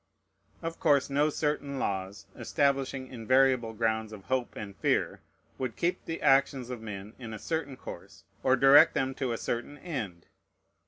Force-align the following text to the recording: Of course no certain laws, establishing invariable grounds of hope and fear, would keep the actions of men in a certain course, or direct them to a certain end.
Of 0.63 0.79
course 0.79 1.11
no 1.11 1.29
certain 1.29 1.77
laws, 1.77 2.25
establishing 2.35 3.05
invariable 3.09 3.73
grounds 3.73 4.11
of 4.11 4.23
hope 4.23 4.55
and 4.55 4.75
fear, 4.77 5.21
would 5.59 5.75
keep 5.75 6.05
the 6.05 6.23
actions 6.23 6.71
of 6.71 6.81
men 6.81 7.13
in 7.19 7.35
a 7.35 7.37
certain 7.37 7.77
course, 7.77 8.23
or 8.41 8.55
direct 8.55 8.95
them 8.95 9.13
to 9.13 9.31
a 9.31 9.37
certain 9.37 9.77
end. 9.77 10.25